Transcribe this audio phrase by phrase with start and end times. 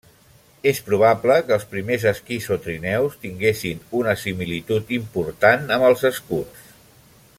[0.69, 6.67] És probable que els primers esquís o trineus tinguessin una similitud important amb els escuts.